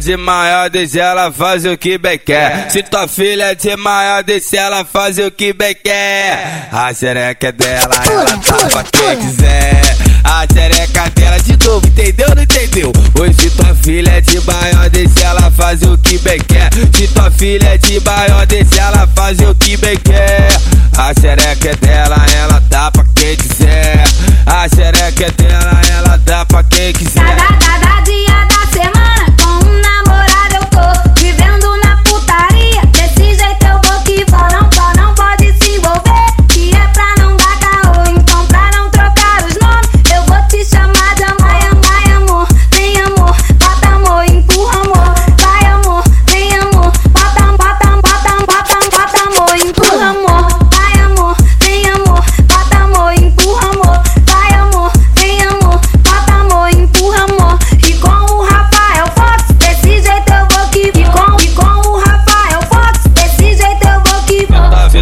de 0.00 0.16
maior, 0.16 0.70
deixa 0.70 1.00
ela 1.00 1.30
fazer 1.30 1.70
o 1.70 1.76
que 1.76 1.98
bem 1.98 2.18
quer. 2.18 2.70
Se 2.70 2.82
tua 2.82 3.06
filha 3.06 3.50
é 3.50 3.54
de 3.54 3.76
maior, 3.76 4.22
deixa 4.22 4.56
ela 4.56 4.84
fazer 4.84 5.26
o 5.26 5.30
que 5.30 5.52
bem 5.52 5.74
quer. 5.74 6.68
A 6.72 6.92
xereca 6.92 7.48
é 7.48 7.52
dela, 7.52 7.94
ela 8.10 8.68
pra 8.68 8.84
quem 8.84 9.16
quiser. 9.18 9.96
A 10.24 10.46
xereca 10.52 11.10
dela 11.10 11.38
de 11.38 11.66
novo, 11.66 11.86
entendeu? 11.86 12.26
Não 12.34 12.42
entendeu? 12.42 12.92
Hoje 13.20 13.50
tua 13.50 13.74
filha 13.74 14.10
é 14.10 14.20
de 14.20 14.40
maior, 14.40 14.88
deixa 14.90 15.20
ela 15.20 15.50
fazer 15.50 15.86
o 15.86 15.98
que 15.98 16.18
bem 16.18 16.40
quer. 16.40 16.70
Se 16.96 17.08
tua 17.08 17.30
filha 17.30 17.68
é 17.68 17.78
de 17.78 18.00
maior, 18.00 18.46
deixa 18.46 18.80
ela 18.80 19.06
fazer 19.14 19.46
o 19.46 19.54
que 19.54 19.76
bem 19.76 19.96
quer. 19.98 20.48
A 20.96 21.12
xereca 21.20 21.68
é 21.68 21.76
dela, 21.76 22.26
ela 22.36 22.54
pra 22.90 23.04
quem 23.14 23.36
quiser. 23.36 24.04
A 24.46 24.68
xereca 24.68 25.26
é 25.26 25.30
dela, 25.30 25.80
ela 25.90 26.16
dá 26.18 26.46
pra 26.46 26.62
quem 26.64 26.92
quiser. 26.92 27.23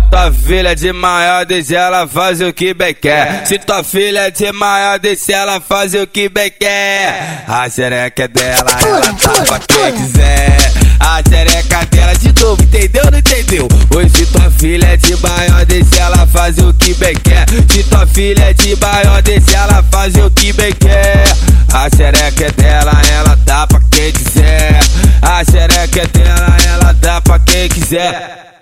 Tua 0.03 0.33
filha 0.33 0.69
é 0.71 0.75
de 0.75 0.93
maior, 0.93 1.45
deixa 1.45 1.77
ela 1.77 2.07
fazer 2.07 2.47
o 2.47 2.53
que 2.53 2.75
bem 2.75 2.95
quer. 2.95 3.47
Se 3.47 3.59
tua 3.59 3.83
filha 3.83 4.21
é 4.27 4.31
de 4.31 4.53
maior, 4.53 4.99
deixa 4.99 5.33
ela 5.33 5.61
fazer 5.61 6.03
o 6.03 6.07
que 6.07 6.29
bem 6.29 6.51
quer. 6.51 7.45
A 7.49 7.69
xereca 7.69 8.25
é 8.25 8.29
dela, 8.29 8.71
ela 8.81 9.13
tá 9.15 9.45
pra 9.45 9.59
quem 9.61 9.93
quiser. 9.93 10.73
A 11.01 11.21
xereca 11.29 11.85
dela 11.87 12.15
de 12.15 12.41
novo, 12.41 12.63
entendeu? 12.63 13.11
Não 13.11 13.19
entendeu? 13.19 13.69
Hoje 13.95 14.27
tua 14.27 14.51
filha 14.51 14.87
é 14.87 14.97
de 14.97 15.17
maior, 15.17 15.65
deixa 15.67 15.97
ela 15.97 16.27
fazer 16.27 16.65
o 16.65 16.75
que 16.75 16.95
bem 16.95 17.15
quer. 17.17 17.47
Se 17.71 17.83
tua 17.85 18.07
filha 18.07 18.45
é 18.45 18.55
de 18.55 18.77
maior, 18.77 19.23
deixa 19.23 19.57
ela 19.57 19.83
fazer 19.91 20.23
o 20.23 20.31
que 20.31 20.53
bem 20.53 20.73
quer. 20.73 21.25
A 21.73 21.89
xereca 21.95 22.45
é 22.45 22.51
dela, 22.53 22.93
ela 23.13 23.37
dá 23.45 23.67
pra 23.67 23.81
quem 23.91 24.13
quiser. 24.13 24.79
A 25.23 25.45
xereca 25.45 26.03
é 26.03 26.07
dela, 26.07 26.57
ela 26.67 26.93
dá 26.93 27.21
pra 27.21 27.39
quem 27.41 27.69
quiser. 27.69 28.62